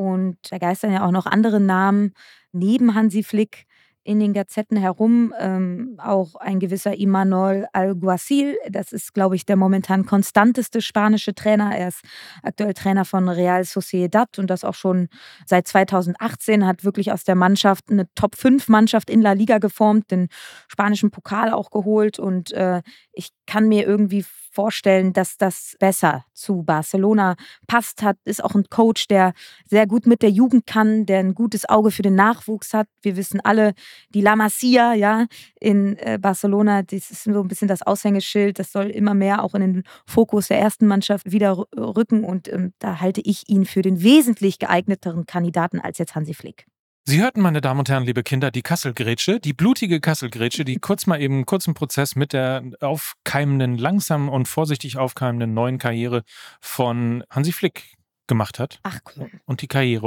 und 0.00 0.38
da 0.50 0.58
geistern 0.58 0.92
ja 0.92 1.04
auch 1.06 1.10
noch 1.12 1.26
andere 1.26 1.60
Namen 1.60 2.14
neben 2.52 2.94
Hansi 2.94 3.22
Flick 3.22 3.66
in 4.02 4.18
den 4.18 4.32
Gazetten 4.32 4.76
herum. 4.76 5.34
Ähm, 5.38 5.96
auch 5.98 6.36
ein 6.36 6.58
gewisser 6.58 6.96
Imanol 6.96 7.66
Alguacil, 7.72 8.56
das 8.68 8.92
ist, 8.92 9.14
glaube 9.14 9.36
ich, 9.36 9.44
der 9.44 9.56
momentan 9.56 10.06
konstanteste 10.06 10.80
spanische 10.80 11.34
Trainer. 11.34 11.76
Er 11.76 11.88
ist 11.88 12.02
aktuell 12.42 12.74
Trainer 12.74 13.04
von 13.04 13.28
Real 13.28 13.64
Sociedad 13.64 14.38
und 14.38 14.48
das 14.48 14.64
auch 14.64 14.74
schon 14.74 15.08
seit 15.46 15.68
2018, 15.68 16.66
hat 16.66 16.84
wirklich 16.84 17.12
aus 17.12 17.24
der 17.24 17.34
Mannschaft 17.34 17.90
eine 17.90 18.06
Top-5-Mannschaft 18.14 19.10
in 19.10 19.22
La 19.22 19.32
Liga 19.32 19.58
geformt, 19.58 20.10
den 20.10 20.28
spanischen 20.68 21.10
Pokal 21.10 21.52
auch 21.52 21.70
geholt 21.70 22.18
und 22.18 22.52
äh, 22.52 22.82
ich 23.12 23.30
kann 23.46 23.68
mir 23.68 23.86
irgendwie 23.86 24.24
vorstellen, 24.52 25.12
dass 25.12 25.36
das 25.36 25.76
besser 25.78 26.24
zu 26.32 26.62
Barcelona 26.62 27.36
passt 27.66 28.02
hat. 28.02 28.16
Ist 28.24 28.42
auch 28.42 28.54
ein 28.54 28.68
Coach, 28.68 29.06
der 29.08 29.32
sehr 29.66 29.86
gut 29.86 30.06
mit 30.06 30.22
der 30.22 30.30
Jugend 30.30 30.66
kann, 30.66 31.06
der 31.06 31.20
ein 31.20 31.34
gutes 31.34 31.68
Auge 31.68 31.90
für 31.90 32.02
den 32.02 32.14
Nachwuchs 32.16 32.74
hat. 32.74 32.88
Wir 33.02 33.16
wissen 33.16 33.40
alle, 33.40 33.74
die 34.10 34.20
La 34.20 34.36
Masia, 34.36 34.94
ja, 34.94 35.26
in 35.60 35.96
äh, 35.98 36.18
Barcelona, 36.20 36.82
das 36.82 37.10
ist 37.10 37.24
so 37.24 37.40
ein 37.40 37.48
bisschen 37.48 37.68
das 37.68 37.82
Aushängeschild. 37.82 38.58
Das 38.58 38.72
soll 38.72 38.86
immer 38.86 39.14
mehr 39.14 39.42
auch 39.42 39.54
in 39.54 39.60
den 39.60 39.84
Fokus 40.06 40.48
der 40.48 40.58
ersten 40.58 40.86
Mannschaft 40.86 41.30
wieder 41.30 41.66
rücken. 41.76 42.24
Und 42.24 42.52
ähm, 42.52 42.72
da 42.78 43.00
halte 43.00 43.20
ich 43.20 43.48
ihn 43.48 43.64
für 43.64 43.82
den 43.82 44.02
wesentlich 44.02 44.58
geeigneteren 44.58 45.26
Kandidaten 45.26 45.80
als 45.80 45.98
jetzt 45.98 46.14
Hansi 46.14 46.34
Flick. 46.34 46.66
Sie 47.06 47.20
hörten, 47.20 47.40
meine 47.40 47.60
Damen 47.60 47.80
und 47.80 47.88
Herren, 47.88 48.04
liebe 48.04 48.22
Kinder, 48.22 48.50
die 48.50 48.62
Kasselgrätsche, 48.62 49.40
die 49.40 49.52
blutige 49.52 50.00
Kasselgrätsche, 50.00 50.64
die 50.64 50.76
kurz 50.76 51.06
mal 51.06 51.20
eben 51.20 51.44
kurzen 51.44 51.74
Prozess 51.74 52.14
mit 52.14 52.32
der 52.32 52.62
aufkeimenden, 52.80 53.78
langsam 53.78 54.28
und 54.28 54.46
vorsichtig 54.46 54.96
aufkeimenden 54.96 55.52
neuen 55.52 55.78
Karriere 55.78 56.22
von 56.60 57.24
Hansi 57.30 57.52
Flick 57.52 57.96
gemacht 58.30 58.58
hat. 58.58 58.78
Ach 58.84 59.00
komm. 59.04 59.30
Und 59.44 59.60
die 59.60 59.66
Karriere 59.66 60.06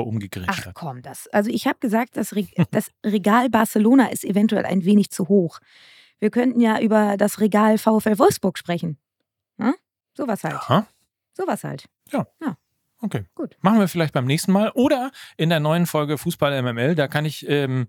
Ach 0.64 0.66
hat. 0.66 0.74
komm, 0.74 1.04
das. 1.04 1.28
Also 1.28 1.52
ich 1.52 1.68
habe 1.68 1.78
gesagt, 1.80 2.18
das, 2.18 2.36
Re 2.36 2.48
das 2.72 2.90
Regal 3.06 3.50
Barcelona 3.50 4.08
ist 4.08 4.24
eventuell 4.24 4.66
ein 4.66 4.84
wenig 4.86 5.12
zu 5.12 5.28
hoch. 5.28 5.60
Wir 6.20 6.32
könnten 6.32 6.60
ja 6.60 6.80
über 6.80 7.18
das 7.18 7.40
Regal 7.40 7.78
VfL 7.78 8.18
Wolfsburg 8.18 8.58
sprechen. 8.58 8.98
Hm? 9.60 9.76
Sowas 10.16 10.44
halt. 10.44 10.56
Aha. 10.56 10.88
Sowas 11.34 11.64
halt. 11.64 11.86
Okay. 13.04 13.26
Gut. 13.36 13.58
Machen 13.60 13.80
wir 13.80 13.90
vielleicht 13.90 14.14
beim 14.14 14.24
nächsten 14.24 14.54
Mal. 14.54 14.72
Oder 14.76 15.12
in 15.36 15.50
der 15.50 15.60
neuen 15.60 15.88
Folge 15.88 16.18
Fußball 16.18 16.62
MML. 16.62 16.96
Da 16.96 17.10
kann 17.10 17.26
ich 17.26 17.46
ähm, 17.50 17.88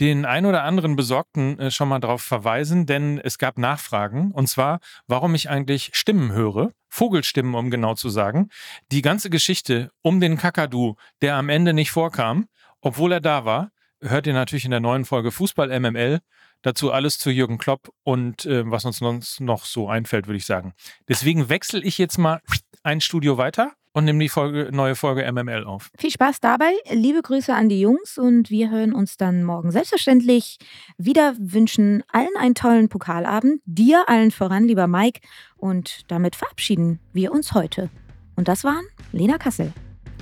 den 0.00 0.24
ein 0.24 0.46
oder 0.46 0.64
anderen 0.64 0.96
Besorgten 0.96 1.60
äh, 1.60 1.70
schon 1.70 1.88
mal 1.88 2.00
drauf 2.00 2.22
verweisen, 2.22 2.84
denn 2.84 3.20
es 3.22 3.38
gab 3.38 3.56
Nachfragen. 3.56 4.32
Und 4.32 4.48
zwar, 4.48 4.80
warum 5.06 5.36
ich 5.36 5.48
eigentlich 5.48 5.90
Stimmen 5.92 6.32
höre. 6.32 6.72
Vogelstimmen, 6.88 7.54
um 7.54 7.70
genau 7.70 7.94
zu 7.94 8.08
sagen. 8.08 8.48
Die 8.90 9.00
ganze 9.00 9.30
Geschichte 9.30 9.92
um 10.02 10.18
den 10.20 10.36
Kakadu, 10.36 10.96
der 11.22 11.36
am 11.36 11.50
Ende 11.50 11.72
nicht 11.72 11.92
vorkam, 11.92 12.48
obwohl 12.80 13.12
er 13.12 13.20
da 13.20 13.44
war, 13.44 13.70
hört 14.00 14.26
ihr 14.26 14.32
natürlich 14.32 14.64
in 14.64 14.72
der 14.72 14.80
neuen 14.80 15.04
Folge 15.04 15.30
Fußball 15.30 15.78
MML. 15.78 16.18
Dazu 16.62 16.90
alles 16.90 17.18
zu 17.18 17.30
Jürgen 17.30 17.58
Klopp 17.58 17.92
und 18.02 18.44
äh, 18.44 18.68
was 18.68 18.84
uns 18.84 18.98
sonst 18.98 19.40
noch 19.40 19.64
so 19.64 19.88
einfällt, 19.88 20.26
würde 20.26 20.38
ich 20.38 20.46
sagen. 20.46 20.74
Deswegen 21.06 21.48
wechsle 21.48 21.80
ich 21.80 21.96
jetzt 21.98 22.18
mal 22.18 22.40
ein 22.82 23.00
Studio 23.00 23.38
weiter 23.38 23.77
und 23.98 24.04
nehme 24.04 24.20
die 24.20 24.28
Folge, 24.28 24.68
neue 24.72 24.94
Folge 24.94 25.30
MML 25.30 25.64
auf. 25.64 25.90
Viel 25.98 26.10
Spaß 26.10 26.40
dabei. 26.40 26.70
Liebe 26.90 27.20
Grüße 27.20 27.52
an 27.52 27.68
die 27.68 27.80
Jungs 27.80 28.16
und 28.16 28.48
wir 28.48 28.70
hören 28.70 28.94
uns 28.94 29.16
dann 29.16 29.42
morgen 29.42 29.72
selbstverständlich 29.72 30.58
wieder. 30.96 31.34
Wünschen 31.38 32.04
allen 32.12 32.28
einen 32.38 32.54
tollen 32.54 32.88
Pokalabend. 32.88 33.60
Dir 33.66 34.04
allen 34.06 34.30
voran, 34.30 34.64
lieber 34.64 34.86
Mike. 34.86 35.20
Und 35.56 36.02
damit 36.08 36.36
verabschieden 36.36 37.00
wir 37.12 37.32
uns 37.32 37.54
heute. 37.54 37.90
Und 38.36 38.46
das 38.46 38.62
waren 38.62 38.84
Lena 39.10 39.36
Kassel. 39.36 39.72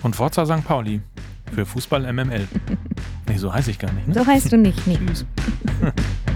Und 0.02 0.16
Forza 0.16 0.46
St. 0.46 0.64
Pauli 0.64 1.02
für 1.54 1.66
Fußball 1.66 2.10
MML. 2.10 2.48
nee, 3.28 3.36
so 3.36 3.52
heiße 3.52 3.70
ich 3.70 3.78
gar 3.78 3.92
nicht. 3.92 4.08
Ne? 4.08 4.14
So 4.14 4.26
heißt 4.26 4.50
du 4.50 4.56
nicht. 4.56 4.86
Nee. 4.86 4.98
Tschüss. 5.06 5.26